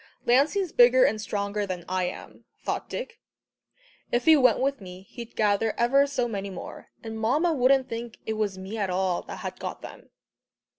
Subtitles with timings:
[0.25, 3.19] "Lancey's bigger and stronger than I am," thought Dick.
[4.11, 8.17] "If he went with me, he'd gather ever so many more, and Mamma wouldn't think
[8.25, 10.09] it was me at all that had got them."